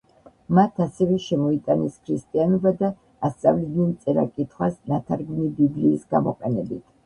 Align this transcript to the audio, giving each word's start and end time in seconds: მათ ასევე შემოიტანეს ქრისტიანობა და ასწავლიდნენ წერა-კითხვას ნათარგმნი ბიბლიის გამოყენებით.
მათ 0.59 0.79
ასევე 0.85 1.17
შემოიტანეს 1.25 1.99
ქრისტიანობა 2.07 2.73
და 2.81 2.91
ასწავლიდნენ 3.31 3.95
წერა-კითხვას 4.03 4.83
ნათარგმნი 4.95 5.55
ბიბლიის 5.63 6.13
გამოყენებით. 6.19 6.87